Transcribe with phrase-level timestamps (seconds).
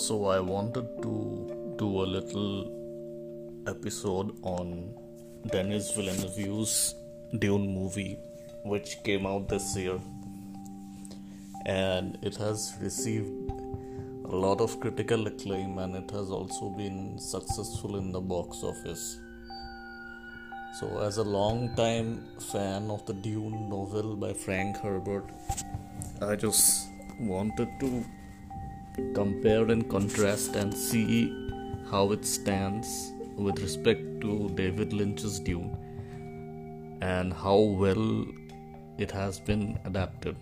[0.00, 4.94] so I wanted to do a little episode on
[5.52, 6.94] Denis Villeneuve's
[7.38, 8.16] Dune movie,
[8.64, 10.00] which came out this year,
[11.66, 13.50] and it has received
[14.24, 19.20] a lot of critical acclaim and it has also been successful in the box office.
[20.78, 25.28] So, as a long time fan of the Dune novel by Frank Herbert,
[26.22, 28.04] I just wanted to
[29.14, 31.32] compare and contrast and see
[31.90, 35.76] how it stands with respect to David Lynch's Dune
[37.02, 38.26] and how well
[38.98, 40.36] it has been adapted.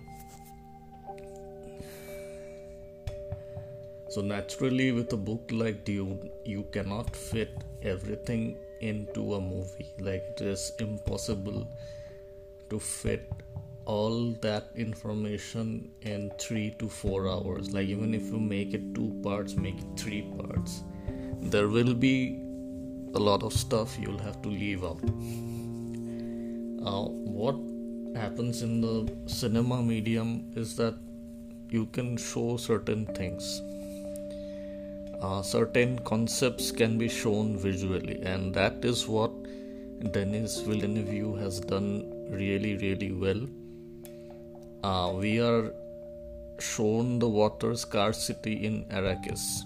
[4.10, 9.92] So, naturally, with a book like Dune, you cannot fit everything into a movie.
[10.00, 11.68] Like, it is impossible
[12.70, 13.30] to fit
[13.88, 17.72] all that information in three to four hours.
[17.72, 20.84] Like, even if you make it two parts, make it three parts,
[21.40, 22.38] there will be
[23.14, 25.02] a lot of stuff you'll have to leave out.
[26.86, 27.08] Uh,
[27.38, 27.56] what
[28.16, 30.94] happens in the cinema medium is that
[31.70, 33.60] you can show certain things
[35.20, 39.32] uh, certain concepts can be shown visually, and that is what
[40.12, 43.40] Denis Villeneuve has done really, really well.
[44.82, 45.72] Uh, we are
[46.58, 49.64] shown the water scarcity in Arrakis.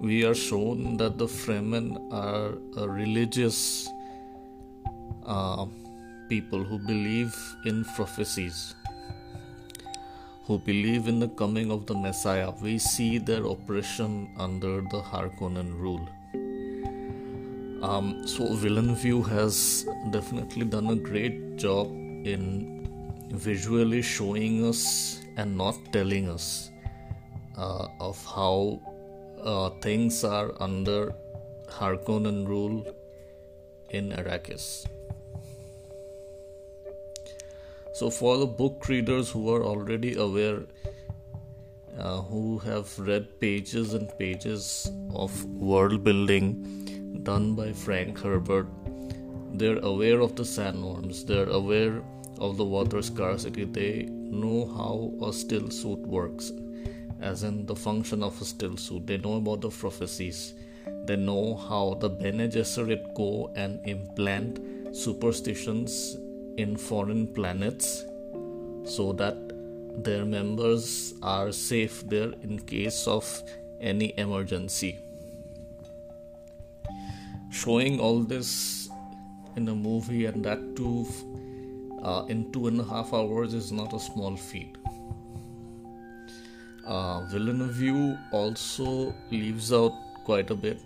[0.00, 3.88] We are shown that the Fremen are a religious
[5.24, 5.66] uh,
[6.28, 8.74] people who believe in prophecies
[10.46, 15.76] who believe in the coming of the Messiah, we see their oppression under the Harkonnen
[15.76, 16.08] rule.
[17.82, 21.88] Um, so Villeneuve has definitely done a great job
[22.26, 22.88] in
[23.30, 26.70] visually showing us and not telling us
[27.56, 28.80] uh, of how
[29.42, 31.14] uh, things are under
[31.68, 32.84] Harkonnen rule
[33.90, 34.86] in Arrakis.
[37.94, 40.64] So, for the book readers who are already aware,
[41.98, 48.66] uh, who have read pages and pages of world building done by Frank Herbert,
[49.54, 52.02] they're aware of the sandworms, they're aware
[52.38, 56.52] of the water scarcity, they know how a still suit works,
[57.20, 60.54] as in the function of a still suit, they know about the prophecies,
[61.04, 64.60] they know how the Bene Gesserit go and implant
[64.94, 66.16] superstitions
[66.56, 68.04] in foreign planets
[68.84, 69.36] so that
[70.04, 73.42] their members are safe there in case of
[73.80, 74.98] any emergency.
[77.50, 78.88] Showing all this
[79.56, 81.06] in a movie and that too
[82.06, 84.76] uh, in two and a half hours is not a small feat.
[86.86, 89.92] Uh, Villeneuve also leaves out
[90.24, 90.80] quite a bit,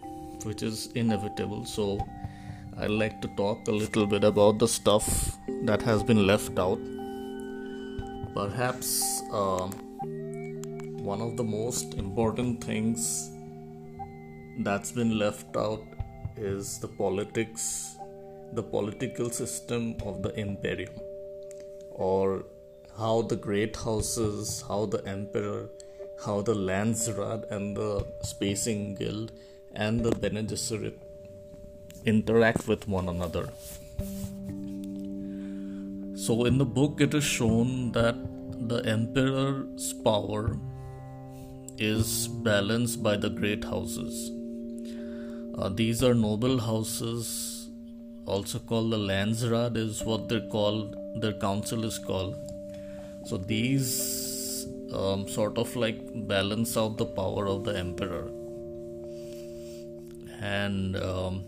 [0.44, 1.66] which is inevitable.
[1.66, 1.98] So
[2.78, 6.80] I'd like to talk a little bit about the stuff that has been left out.
[8.34, 9.66] Perhaps uh,
[11.10, 13.30] one of the most important things
[14.60, 15.84] that's been left out
[16.38, 17.98] is the politics,
[18.54, 20.94] the political system of the Imperium,
[22.08, 22.44] or
[22.98, 25.68] how the great houses, how the Emperor,
[26.24, 29.32] how the Landsraad and the Spacing Guild
[29.74, 30.94] and the Bene Gesserit
[32.04, 33.48] interact with one another.
[36.16, 38.16] So, in the book, it is shown that
[38.68, 40.56] the emperor's power
[41.78, 44.30] is balanced by the great houses.
[45.58, 47.59] Uh, these are noble houses,
[48.26, 52.36] also called the Landsraad, is what they're called, their council is called.
[53.26, 58.30] So, these um, sort of like balance out the power of the emperor.
[60.40, 61.46] And um,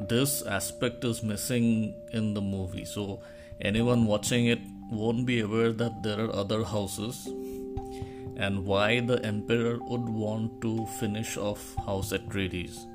[0.00, 2.84] this aspect is missing in the movie.
[2.84, 3.20] So,
[3.60, 4.60] anyone watching it
[4.90, 7.28] won't be aware that there are other houses
[8.38, 12.87] and why the emperor would want to finish off House Atreides.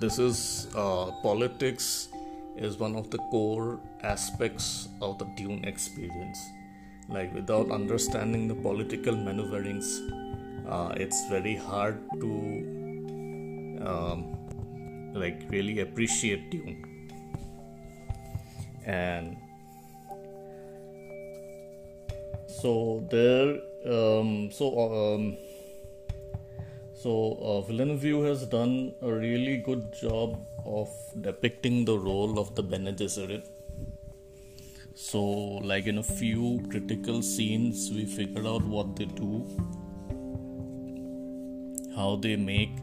[0.00, 2.08] This is uh, politics
[2.56, 6.38] is one of the core aspects of the Dune experience.
[7.08, 10.00] Like without understanding the political maneuverings,
[10.66, 12.30] uh, it's very hard to
[13.84, 14.36] um,
[15.12, 16.90] like really appreciate Dune
[18.86, 19.36] and
[22.48, 25.36] so there um, so um,
[27.02, 30.90] so uh, Villeneuve has done a really good job of
[31.22, 33.46] depicting the role of the Bene Gesserit.
[34.94, 35.20] so
[35.70, 39.30] like in a few critical scenes we figured out what they do
[41.96, 42.74] how they make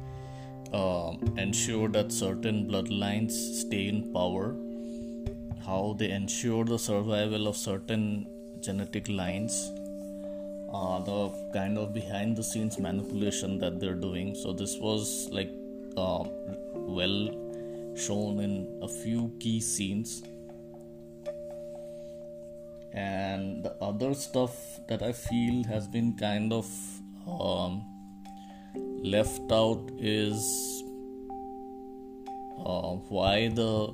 [0.74, 1.12] uh,
[1.46, 4.56] ensure that certain bloodlines stay in power
[5.68, 8.08] how they ensure the survival of certain
[8.62, 9.60] genetic lines
[10.74, 15.52] uh, the kind of behind the scenes manipulation that they're doing so this was like
[15.98, 16.24] uh,
[16.74, 17.30] well
[17.96, 20.22] shown in a few key scenes
[22.94, 26.68] and the other stuff that i feel has been kind of
[27.28, 27.84] um,
[29.04, 30.84] left out is
[32.66, 33.94] uh, why the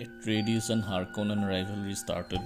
[0.00, 2.40] Atreides and Harkonnen rivalry started.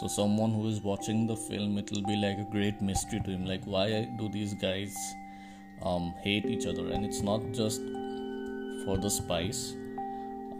[0.00, 3.30] So, someone who is watching the film, it will be like a great mystery to
[3.30, 3.46] him.
[3.46, 4.94] Like, why do these guys
[5.82, 6.90] um, hate each other?
[6.90, 7.80] And it's not just
[8.84, 9.74] for the spice,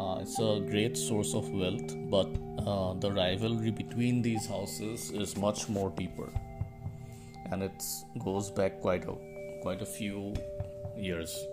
[0.00, 2.28] uh, it's a great source of wealth, but
[2.66, 6.30] uh, the rivalry between these houses is much more deeper
[7.52, 7.82] and it
[8.24, 9.14] goes back quite a
[9.62, 10.34] quite a few
[10.96, 11.46] years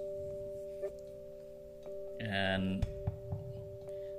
[2.19, 2.85] and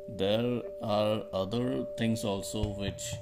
[0.09, 3.15] there are other things also which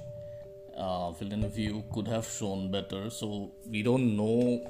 [0.77, 3.09] uh, Villeneuve could have shown better.
[3.09, 4.65] So we don't know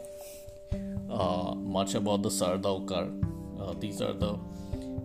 [1.10, 3.06] uh, much about the Sardaukar.
[3.60, 4.38] Uh, these are the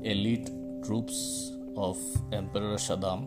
[0.03, 0.51] elite
[0.85, 1.99] troops of
[2.33, 3.27] Emperor Shaddam.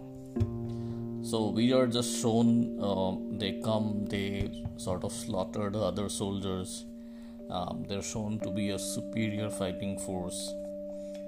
[1.26, 6.86] So we are just shown uh, they come, they sort of slaughter the other soldiers.
[7.50, 10.54] Um, they're shown to be a superior fighting force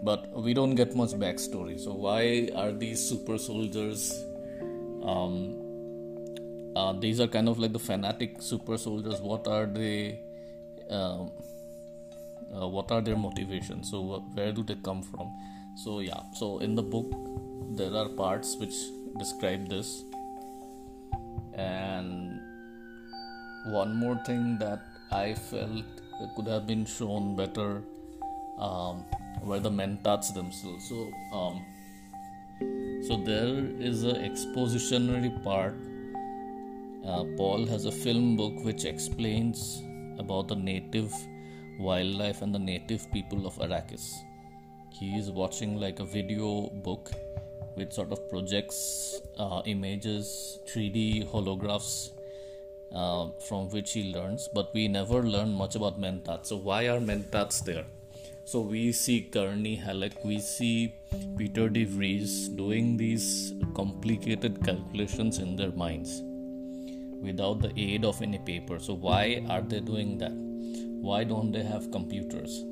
[0.03, 1.79] but we don't get much backstory.
[1.79, 4.25] So why are these super soldiers?
[5.01, 5.62] Um,
[6.75, 9.19] uh, these are kind of like the fanatic super soldiers.
[9.21, 10.19] What are they?
[10.89, 11.31] Um,
[12.55, 13.89] uh, what are their motivations?
[13.91, 15.31] So where do they come from?
[15.83, 16.21] So yeah.
[16.33, 17.11] So in the book,
[17.75, 18.75] there are parts which
[19.17, 20.03] describe this,
[21.53, 22.39] and
[23.65, 24.81] one more thing that
[25.11, 25.85] I felt
[26.35, 27.83] could have been shown better
[28.59, 29.05] um,
[29.41, 30.87] were the mentats themselves.
[30.89, 31.65] So, um,
[33.07, 35.75] so there is a expositionary part.
[37.05, 39.83] Uh, Paul has a film book which explains
[40.17, 41.13] about the native
[41.77, 44.13] wildlife and the native people of Arrakis.
[44.89, 47.11] He is watching like a video book
[47.73, 52.11] which sort of projects uh, images, 3D holographs
[52.95, 56.45] uh, from which he learns, but we never learn much about mentats.
[56.45, 57.85] So, why are mentats there?
[58.45, 60.93] So we see Gurney Halleck, we see
[61.37, 66.21] Piter de Vries doing these complicated calculations in their minds
[67.23, 68.79] without the aid of any paper.
[68.79, 70.33] So why are they doing that?
[70.33, 72.63] Why don't they have computers?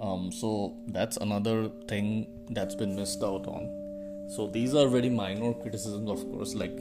[0.00, 4.28] Um, so that's another thing that's been missed out on.
[4.34, 6.54] So these are very minor criticisms, of course.
[6.54, 6.76] Like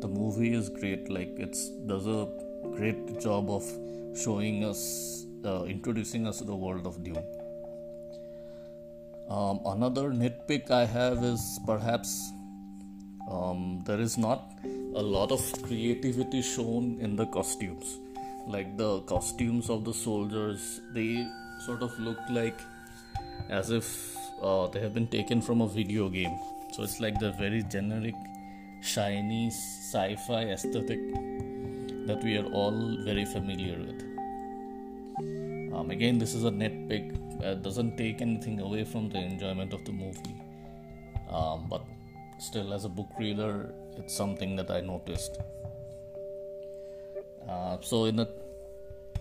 [0.00, 2.28] the movie is great, like it's does a
[2.76, 3.64] great job of
[4.16, 7.24] showing us uh, introducing us to the world of Dune.
[9.28, 12.32] Um, another nitpick I have is perhaps
[13.28, 14.52] um, there is not
[14.94, 17.98] a lot of creativity shown in the costumes.
[18.46, 21.26] Like the costumes of the soldiers, they
[21.64, 22.60] sort of look like
[23.50, 26.38] as if uh, they have been taken from a video game.
[26.72, 28.14] So it's like the very generic,
[28.80, 31.00] shiny sci fi aesthetic
[32.06, 34.02] that we are all very familiar with.
[35.74, 37.44] Um, again, this is a nitpick.
[37.44, 40.36] Uh, doesn't take anything away from the enjoyment of the movie.
[41.28, 41.82] Um, but
[42.38, 45.38] still, as a book reader, it's something that I noticed.
[47.48, 48.28] Uh, so in the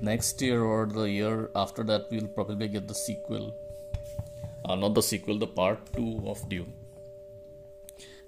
[0.01, 3.55] next year or the year after that, we'll probably get the sequel.
[4.65, 6.73] Uh, not the sequel, the part two of Dune.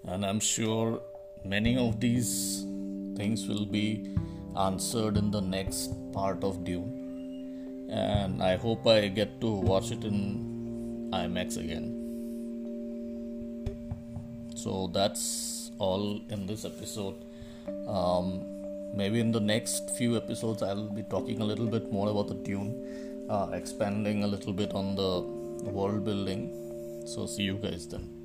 [0.06, 1.02] And I'm sure
[1.44, 2.66] many of these
[3.16, 4.16] things will be
[4.56, 7.08] answered in the next part of Dune
[7.90, 11.97] and I hope I get to watch it in IMAX again.
[14.58, 17.16] So that's all in this episode.
[17.88, 18.44] Um,
[18.96, 22.34] maybe in the next few episodes, I'll be talking a little bit more about the
[22.34, 25.22] Dune, uh, expanding a little bit on the
[25.70, 27.04] world building.
[27.06, 28.17] So, see you guys then.